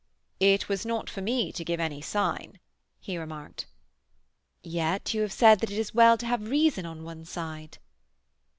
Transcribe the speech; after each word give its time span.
"It 0.39 0.67
was 0.67 0.83
not 0.83 1.11
for 1.11 1.21
me 1.21 1.51
to 1.51 1.63
give 1.63 1.79
any 1.79 2.01
sign," 2.01 2.59
he 2.99 3.19
remarked. 3.19 3.67
"Yet 4.63 5.13
you 5.13 5.21
have 5.21 5.31
said 5.31 5.59
that 5.59 5.69
it 5.69 5.77
is 5.77 5.93
well 5.93 6.17
to 6.17 6.25
have 6.25 6.49
reason 6.49 6.87
on 6.87 7.03
one's 7.03 7.29
side." 7.29 7.77